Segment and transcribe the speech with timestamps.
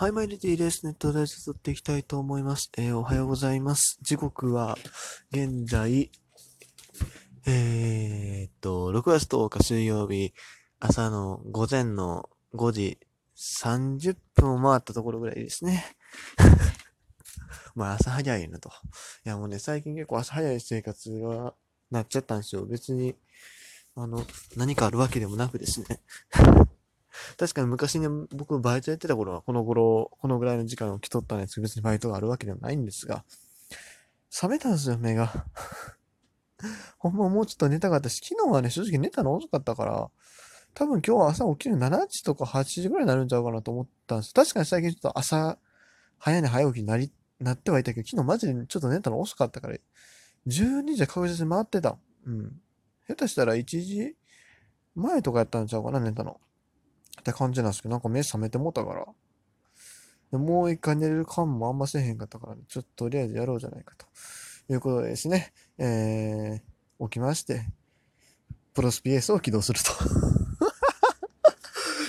[0.00, 0.86] はい、マイルディです。
[0.86, 2.72] ネットで撮っていきたいと思います。
[2.78, 3.98] えー、おはようございます。
[4.00, 4.78] 時刻は、
[5.30, 6.10] 現在、
[7.46, 10.32] えー、っと、6月10日水曜日、
[10.78, 12.98] 朝の午前の5時
[13.36, 15.84] 30分を回ったところぐらいですね。
[17.76, 18.70] まあ朝早いなと。
[19.26, 21.52] いやもうね、最近結構朝早い生活が
[21.90, 22.64] なっちゃったんですよ。
[22.64, 23.16] 別に、
[23.94, 24.26] あの、
[24.56, 26.00] 何かあるわけでもなくですね。
[27.38, 33.24] 確かに昔に僕バイトやってた頃はこの頃、このぐらいの時間を来とったんですけど、別にバイトがあるわけではないんですが、
[34.42, 35.46] 冷めたんですよ、目が。
[36.98, 40.10] ほんまもうちょっと寝たかったし、昨日はね、正直寝たの遅かったから、
[40.74, 44.34] 多分今日は朝起きる7時とか8時ぐらいになるんちゃうかなと思ったんです。
[44.34, 45.58] 確かに最近ちょっと朝、
[46.18, 49.76] 早寝早起きになり、なってはいたけど、昨日マジでちょっと寝たの遅かったから、
[50.46, 51.98] 12時は確実に回ってた。
[52.26, 52.60] うん。
[53.08, 54.16] 下手したら1時
[54.94, 56.40] 前とかやったんちゃうかな、寝たの。
[57.20, 59.06] って感じなんですけど、なんか目覚めてもったから。
[60.32, 64.06] でもう一回寝れる感もあんませえへんかったから、ちょっととりあえずやろうじゃないかと。
[64.72, 67.66] いうことでですね、えー、起きまして、
[68.72, 69.90] プロスピエースを起動すると。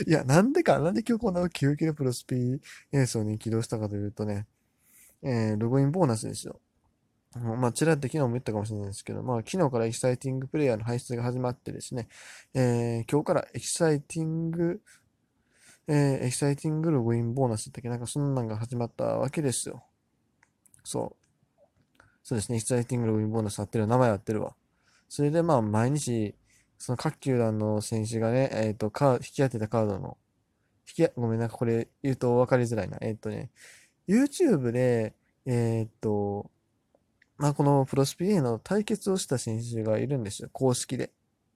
[0.08, 4.48] いや、なんでか、なんで今日こんな急激でプロスピエースをね、起動したかというとね、
[5.24, 6.60] えー、ログインボーナスですよ。
[7.40, 12.10] まあ、ちらっと昨日も言ったかもしれないですけど、まあ、昨日からエキサイティングプレイヤーの排出が始まってですね、
[12.54, 14.82] えー、今日からエキサイティング、
[15.88, 19.84] えー、エキサイティングログインボーナスってなんかそんなんが始まったわけですよ。
[20.84, 22.04] そう。
[22.24, 24.56] そうですね、エキサイティングログインボーナスあってる、名前合ってるわ。
[25.10, 26.36] それでまあ、毎日、
[26.78, 30.18] その各球団の選手がね、えっ、ー、と、カー引き当てたカードの、
[30.98, 32.98] 引き、ごめんな、これ言うと分かりづらいな。
[33.02, 33.52] えっ、ー、とね、
[34.08, 36.50] YouTube で、えっ、ー、と、
[37.38, 40.50] まあ、このプロスピエの対決をした選手がいるんですよ。
[40.54, 41.12] 公式で。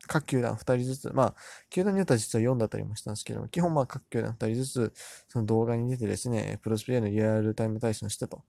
[0.08, 1.12] 各球団2人ずつ。
[1.14, 1.36] まあ、
[1.70, 4.94] 球団によっては実は4だったりもしたんですけども、基本まあ各球団2人ずつ、
[5.28, 8.44] その動画に出てですね、プロスピエのリアルタイム対戦をしたと。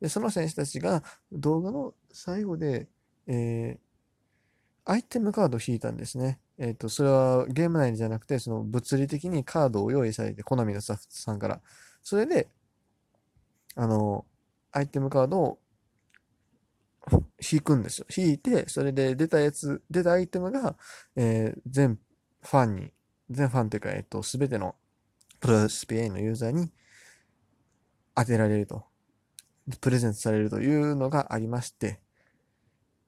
[0.00, 2.88] で、その選手たちが動画の最後で、
[3.26, 6.38] えー、アイテムカードを引いたんですね。
[6.58, 11.60] えっ、ー、と、それはゲーム内じゃなくて、その物理的にカードを用意されて、好みのスタッフさんから。
[12.02, 12.48] それで、
[13.74, 14.24] あの、
[14.72, 15.58] アイテムカードを
[17.52, 18.06] 引くんですよ。
[18.16, 20.76] 引いて、それで出たやつ、出たアイテムが、
[21.14, 21.98] えー、全
[22.42, 22.92] ファンに、
[23.30, 24.74] 全ファンというか、えっと、すべての
[25.40, 26.70] プロスピエのユーザーに
[28.14, 28.84] 当てられると。
[29.80, 32.00] プレゼントされるというのがありまして、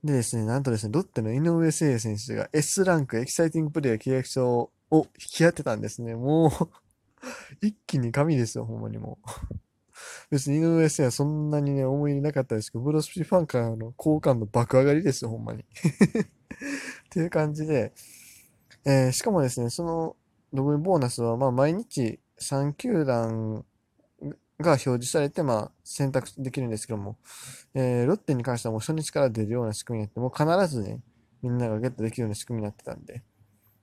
[0.03, 6.15] でですね、なんとですね、ロッテの井上誠也選手が S ランクエキサイティングプレイヤー契約書を引き当てたんですね。
[6.15, 6.51] もう
[7.67, 9.19] 一気に神ですよ、ほんまにも
[9.53, 9.55] う
[10.31, 15.65] 別に井上誠也そんなにね、思い入れなかったですけど、ブロスピファンからの好感度爆上がりですよ、ほんまに。
[15.65, 15.65] っ
[17.11, 17.93] ていう感じで、
[18.85, 20.17] えー、しかもですね、その
[20.53, 23.65] ログインボーナスは、まあ、毎日3球団
[24.61, 27.19] が表示されて、まあ、選択できるんですけども、
[27.75, 31.01] えー、ロッテに関してはもう初日から出るような仕組みになって、もう必ずね、
[31.43, 33.23] みんながゲットできるような仕組みになってたんで、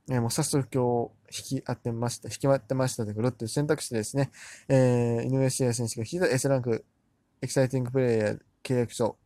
[0.09, 4.31] えー、もう早速今日引き当てました、引き当てましたというロッテ選択肢ですね、
[4.67, 6.85] えー、井上茂也選手が引いた S ランク
[7.41, 9.17] エキサイティングプレイヤー契約書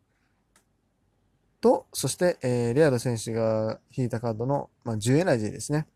[1.61, 5.87] と、そして、えー、レアド選手が引いたカードの、まあ、10エナジーですね。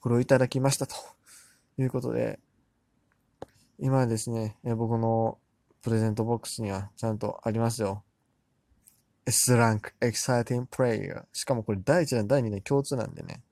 [0.00, 0.94] これをいただきましたと
[1.78, 2.38] いうことで、
[3.80, 5.38] 今ですね、えー、僕の
[5.82, 8.04] プレゼントボックスにはちゃんとありますよ。
[9.26, 11.24] S ランクエキサイティングプレイヤー。
[11.32, 13.42] しかもこれ第1弾、第2弾共通なんでね。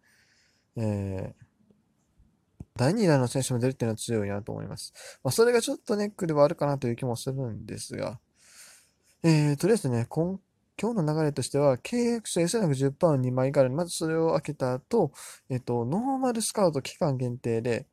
[0.76, 1.44] えー、
[2.76, 4.92] 第2弾の選手も出るっていうのは強いなと思います。
[5.24, 8.18] まあ、それがちょっとネックではあるかなという気もするんですが、
[9.22, 10.38] えー、とりあえずね、今
[10.78, 13.70] 今日の流れとしては、契約書 S ランク10パウンド2枚がある。
[13.70, 15.10] まずそれを開けた後、
[15.48, 17.86] えっと、ノーマルスカウト期間限定で、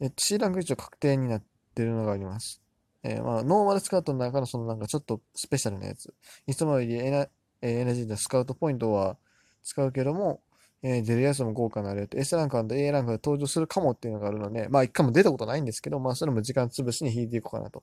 [0.00, 1.42] えっと、C ランク一応確定になっ
[1.74, 2.62] てるのがあります。
[3.02, 6.14] えー、まあ、ノーマルスカウトの中のそのなんかちょっとスペシャルなやつ。
[6.46, 7.26] いつもよりエナ、
[7.60, 9.16] えー、NG でスカウトポイントは
[9.64, 10.42] 使うけども、
[10.82, 17.82] えー、出るやつも豪華なると S ランク &A ランクが登場するかもっていうのがあるので、まあ一回も出たことないんですけど、まあそれも時間潰しに引いていこうかなと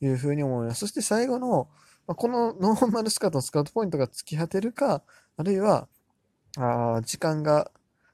[0.00, 0.80] いうふうに思います。
[0.80, 1.68] そして最後の、
[2.06, 5.02] まあ、このノーマルスカートのスカウトポイントが突き果てるか、
[5.36, 5.88] あるいは、
[6.58, 7.70] あ時間が、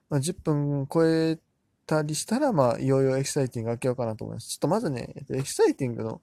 [0.09, 1.39] まあ、10分超え
[1.87, 4.49] たりしたら、まあ、いよいよエキサイティング開けようかなと思います。
[4.49, 6.21] ちょっとまずね、エキサイティングの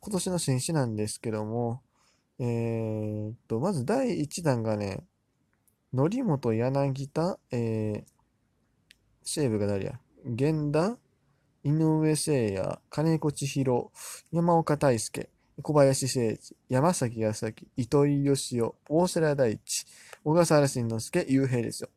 [0.00, 1.82] 今年の選手なんですけども、
[2.38, 5.04] えー、っと、まず第1弾がね、
[5.94, 8.02] 則本柳田、えー、
[9.22, 10.00] 西武が誰や？
[10.24, 10.98] 源田、
[11.64, 13.90] 井上晴哉、金子千尋、
[14.30, 15.30] 山岡大輔、
[15.62, 19.86] 小林誠司、山﨑康晃、糸井義雄、大瀬良大地、
[20.24, 21.88] 小笠原慎之介、雄平ですよ。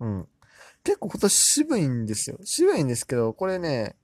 [0.00, 0.28] うん。
[0.82, 2.38] 結構今年渋いんですよ。
[2.44, 3.96] 渋いんですけど、これね、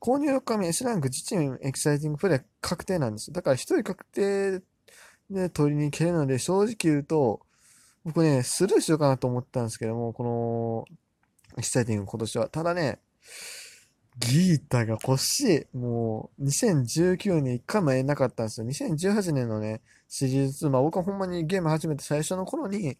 [0.00, 3.34] 購入4日目 S ランク自チームエキサイティングプレイ確定なんですよ。
[3.34, 4.62] だから1人確定
[5.30, 7.40] で取りに行けるので、正直言うと、
[8.04, 10.84] 僕ね、スルーしようかなと思ったんですけども、この、
[11.58, 12.48] エキサイティング今年は。
[12.48, 12.98] ただね、
[14.18, 15.76] ギータが欲しい。
[15.76, 18.66] もう、2019年1回も得なかったんですよ。
[18.66, 22.98] 2018年のね、シリーズ2、まあ僕はほんまにゲーム始めて最初の頃に、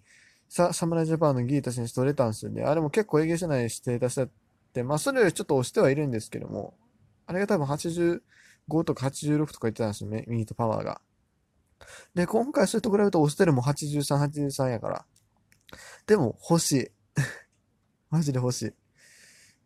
[0.48, 2.62] さ、サムライジャパンのギータ選手取れたんですよね。
[2.62, 4.30] あれも結構営業しないステータスだっ
[4.72, 6.74] て、まあそれよりちょっと押してはいるんですけども、
[7.26, 8.20] あれが多分85
[8.84, 11.00] とか86とか言ってたんですよね、ミートパワーが。
[12.14, 15.04] で、今回それと比べると押してるも83、83やから。
[16.06, 16.88] でも欲しい。
[18.10, 18.74] マジで欲しい。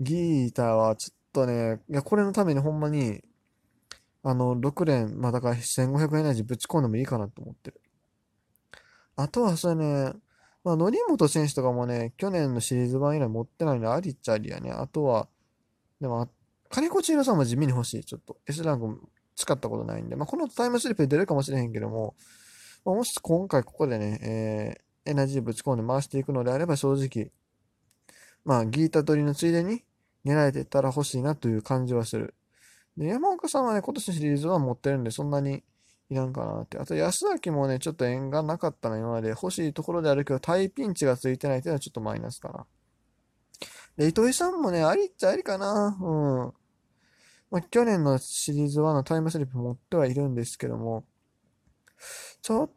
[0.01, 3.23] ギーターはちょっとね、いや、これのためにほんまに、
[4.23, 7.81] あの、6連、まあだから1500エナジーぶち込んでもいいかなと思ってる。
[9.17, 10.13] あとはそれね、
[10.63, 14.73] まあ、則本選手とかもね、去年のシリーズ版以来持ってないのでありっちゃありやね。
[14.73, 15.29] あとは、
[16.01, 16.29] でも、
[16.69, 18.05] 金子千尋さんも地味に欲しい。
[18.05, 18.39] ちょっと。
[18.47, 19.01] S ランク
[19.37, 20.17] 使ったことないんで。
[20.17, 22.15] まあ、このタイムスリップで出るかもしれへんけども、
[22.85, 24.19] まあ、もし今回ここでね、
[25.05, 27.31] えー、エナジーぶち込んで回していくのであれば正直、
[28.45, 29.85] まあ、ギータ取りのついでに
[30.25, 32.35] 狙えてたら欲しいなという感じはする。
[32.97, 35.63] で、山岡さんはね、今年のシリーズは持ってるんで、そんなに
[36.09, 36.79] いらんかなって。
[36.79, 39.31] あと、安崎もね、ちょっと縁がなかったの、今まで。
[39.31, 42.67] 欲しいところであるけど、タイピンチがついてないっていうのはちょっとマイナスかな。
[43.97, 45.99] で、糸井さんもね、ありっちゃありかな。
[46.01, 46.53] うん。
[47.51, 51.05] まあ、去年のシリーズ1のタイムスリップ持ってはいるんですけども、
[52.43, 52.71] ちょっ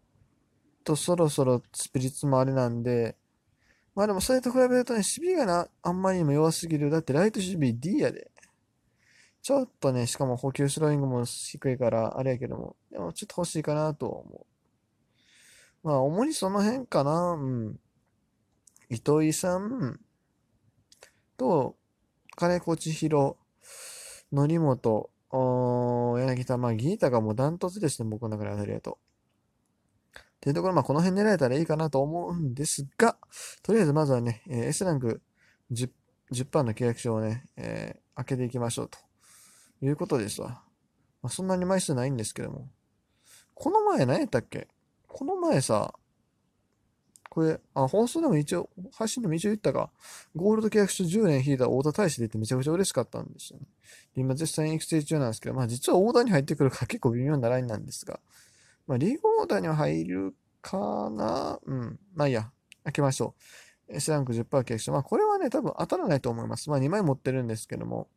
[0.84, 3.16] とそろそろスピリッツもあれなんで、
[3.96, 6.90] まあでもそれと比べるとね、守備がな、あんまりにも弱すぎる。
[6.90, 8.32] だってライト守備 D やで。
[9.42, 14.46] ちょっとね、しかも補給スローイングも低いから、あれやけども、でもちょっと欲しいかなと思
[15.84, 15.88] う。
[15.88, 17.32] まあ、主にその辺かな。
[17.32, 17.80] うん。
[18.90, 20.00] 糸井さん
[21.38, 21.76] と、
[22.36, 23.38] 金子千尋、
[24.34, 29.00] 則本、柳田、まあ、ギータがもうダントツですね、僕の中で当たりやと。
[30.18, 33.18] っていうところ、まあ、この辺狙えたらいいかなと思うんですが、
[33.62, 35.22] とりあえずまずはね、えー、S ランク
[35.72, 35.90] 10、
[36.32, 39.00] 10%の契約書をね、えー、開けていきましょうと。
[39.82, 40.62] いうことですわ。
[41.22, 42.70] まあ、そんなに枚数ないんですけども。
[43.54, 44.70] この前何やったっけ？
[45.08, 45.94] この前さ、
[47.40, 49.90] これ、あ、放送でも一応、配信でも一応言ったが、
[50.36, 53.66] ゴールド契約書10年引いた太田大使でってめちゃくちゃ嬉しかったんですよね。
[54.18, 58.20] 今絶賛育成中なんですけど、まあ実はオーダーに入ってくるか結構微妙なラインなんですが、
[58.88, 61.60] まあリーグオーダーには入るかな？
[61.66, 62.00] うん。
[62.14, 62.52] まあいいや。
[62.84, 63.36] 開けましょ
[63.88, 63.96] う。
[63.96, 64.92] S ランク10%契約書。
[64.92, 66.70] まあこれはね、多分当たらないと思います。
[66.70, 68.10] まあ2枚持ってるんですけども、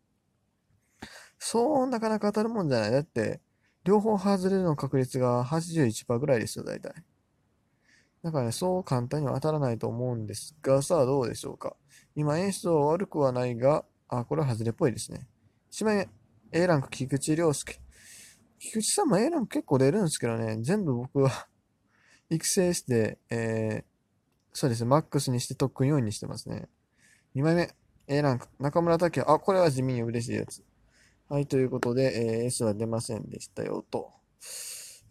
[1.39, 2.91] そうなかなか当たるもんじゃない。
[2.91, 3.41] だって、
[3.85, 6.95] 両方外れるの確率が81%ぐらいですよ、大体。
[8.23, 11.77] だからね、そう簡単には当たらないと思うんですが、さあどうでしょうか。
[12.15, 15.27] 今演出は悪くはないが、あ、これは外れっぽいですね。
[15.73, 16.09] 1枚目、
[16.53, 17.81] A ランク菊池涼介。
[18.59, 21.49] 菊池さんも A ランク結構出るんですけどね、全部僕は
[22.31, 23.85] 育成して、えー、
[24.53, 26.69] そうですね、マックスにして特訓4にしてますね。
[27.35, 27.75] 2枚目、
[28.07, 29.29] A ランク、中村拓也。
[29.29, 30.63] あ、これは地味に嬉しいやつ。
[31.29, 34.13] はい、ということで、えー、S は出ませんでしたよ、と。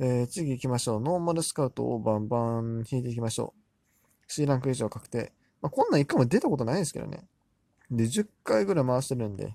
[0.03, 0.99] えー、次行きましょう。
[0.99, 4.25] ノーマルスカウトをバンバン引いていきましょう。
[4.27, 5.31] C ランク以上確定。
[5.61, 7.27] まあ、こんなん一回も出たことないですけどね。
[7.91, 9.53] で、10回ぐらい回してるんで、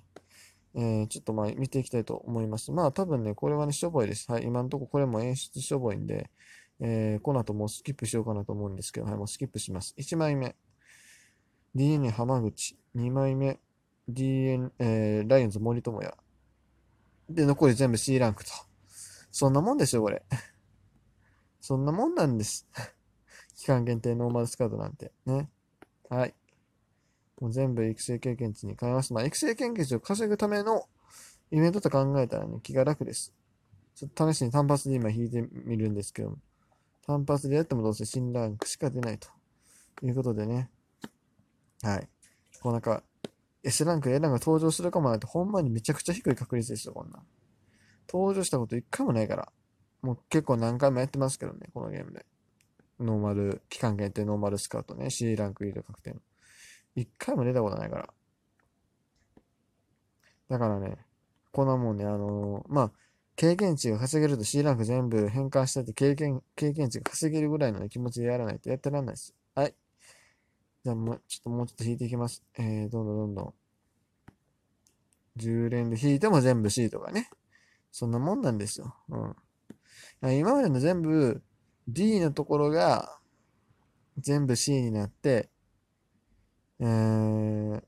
[0.77, 2.71] えー、ちょっとまあ見ていきたいと思います。
[2.71, 4.31] まあ多分ね、これはね、しょぼいです。
[4.31, 6.31] はい、今のところこれも演出しょぼいんで、
[6.79, 9.97] えー、この後もうスキップしようかなと思うんですけど、はい、もうスキップします。
[9.99, 10.55] 1枚目、
[11.75, 12.79] DN 浜口。
[12.95, 13.59] 2枚目、
[14.09, 16.15] DN、えー、ライオンズ森友哉。
[17.31, 18.51] で、残り全部 C ランクと。
[19.31, 20.25] そんなもんでしょ、これ。
[21.61, 22.67] そんなもんなんです。
[23.57, 25.13] 期間限定ノーマルスカウトなんて。
[25.27, 25.51] ね。
[26.09, 26.35] はい。
[27.41, 29.13] もう全部育成経験値に変えます。
[29.13, 30.89] まあ、育成経験値を稼ぐための
[31.51, 33.35] イベントと考えたらね、気が楽です。
[33.95, 36.37] ちょっと試しに単発で今引いてみるんですけども、
[37.07, 39.29] 単発でやってもどうせ新ランクしか出ないと
[40.03, 40.71] いうことでね。
[41.83, 42.09] はい。
[42.61, 43.03] こうなんか、
[43.63, 47.23] S ランク、A ランクが登場するかもなんて、ほんまにめちゃくちゃ低い確率ですよ、こんな。
[48.09, 49.53] 登場したこと一回もないから。
[50.03, 52.25] もう結構何回もやってますけどね、このゲームで。
[53.01, 56.21] ノーマル、期間限定ノーマルスカウトね、C ランク入れ確定の。
[56.95, 58.09] 一回も出たことないから。
[60.49, 60.97] だからね、
[61.53, 62.93] こんなもんね、あのー、まあ、
[63.35, 69.35] 経験値が稼げると C ランク全部変換してて、経験、経験値が稼げるぐらいの、ね気持ちでやらないとやってらんないです。
[69.55, 69.75] はい。
[70.85, 72.43] じゃあもう、ちょっともうちょっと引いていきます。
[72.59, 73.55] えー、どんどんどんどん。
[75.39, 77.29] 10連で引いても全部 C とかね。
[77.99, 78.95] そんなもんなんですよ。
[79.09, 80.37] うん。
[80.37, 81.43] 今までの全部
[81.89, 83.19] D のところが
[84.19, 85.49] 全部 C になって、
[86.79, 87.83] えー、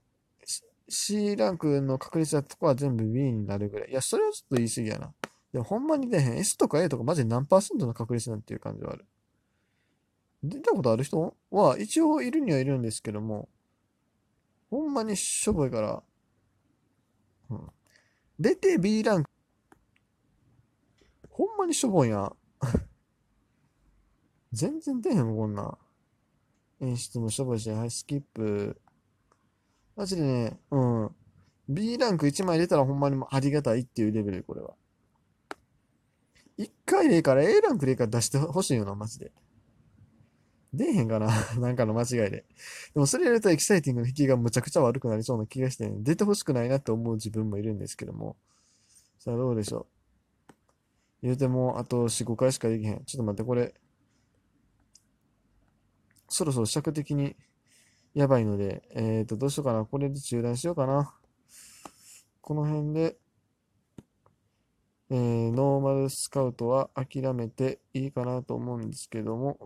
[0.89, 3.91] C ランクの確率だとこは全部 B になるぐらい。
[3.91, 5.09] いや、それはちょっと言い過ぎやな。
[5.09, 5.11] い
[5.59, 6.39] や、ほんまに出へん。
[6.39, 9.05] S とか A とかマジで何パーセントの確率なんていう感じはある。
[10.43, 13.51] 出たことある人は一応いるにはいるんですけども、
[14.71, 16.03] ほんまにしょぼいから、
[17.51, 17.69] うん。
[18.39, 19.28] 出て B ランク、
[21.39, 22.33] ほんまにしょぼいや。
[24.53, 25.79] 全然出へんも、こんな。
[26.81, 28.77] 演出もしょぼいし、はい、スキップ。
[29.95, 31.11] マジでね、うん。
[31.69, 34.75] B ランク1枚出たらほんまにもありがたいっていうレベル、これは。
[36.59, 39.31] 1回でいいから A ランクでいいから出してほしいよな、マジで。
[40.73, 41.29] 出へんかな
[41.61, 42.31] なんかの間違いで。
[42.31, 42.47] で
[42.97, 48.37] もそれやるとエキサイティングの引きがむちゃくちゃ悪くなりそうな気がして、出てほしくないなって思う自分もいるんですけども。
[49.21, 49.98] さあどうでしょう。
[51.23, 53.05] 言うても、あと4、5回しかできへん。
[53.05, 53.75] ちょっと待って、これ。
[56.29, 57.37] そろそろ尺的に
[58.15, 59.85] やばいので、えっ、ー、と、どうしようかな。
[59.85, 61.15] これで中断しようかな。
[62.41, 63.17] この辺で、
[65.11, 69.59] えー、ノーマルスカウトは諦めていいかなと思うんですけども。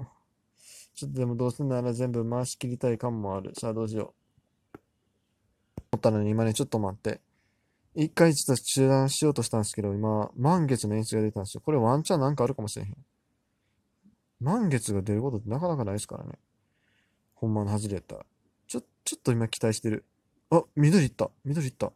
[0.95, 3.53] ちょっとでもどうせなら全部回し切りたい感もある。
[3.59, 4.15] さあどうしよ
[4.75, 4.79] う。
[5.93, 7.21] 思ったのに今ね、ちょっと待って。
[7.95, 11.61] 一回実は中断しようとしたんですけど、今、満月の演出が出たんですよ。
[11.61, 12.97] これワンチャンなんかあるかもしれへん。
[14.41, 16.33] 満月が出ることってなかなかないですからね。
[17.35, 18.27] ほんまの外れやったら。
[18.67, 20.05] ちょ、ちょっと今期待してる。
[20.51, 21.31] あ、緑いった。
[21.45, 21.93] 緑いった。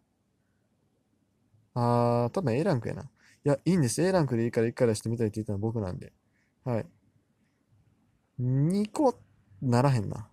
[1.74, 3.02] あー、多分 A ランクやな。
[3.02, 3.06] い
[3.44, 4.02] や、いいんです。
[4.02, 6.12] A ランクでいいから1回出してみたいって言ったのは僕なんで。
[6.64, 6.86] はい。
[8.40, 9.18] 2個
[9.62, 10.28] ならへんな。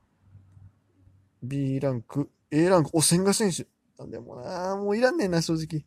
[1.42, 3.68] B ランク、A ランク、お、千賀選手。
[3.98, 5.86] なんでもな、もういらんねんな、正直。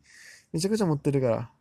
[0.53, 1.51] めちゃくちゃ持ってるから。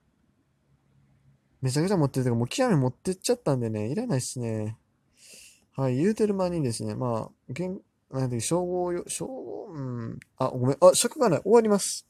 [1.63, 4.77] めちゃくちゃ持ってるとか、もう極め持ってっちゃったんでね、いらないっすね。
[5.75, 12.07] はい、言うてる間にですね、まあ、現、なんで、称号よ、称号、うん、あ、ごめん、あ、尺がない、終わります。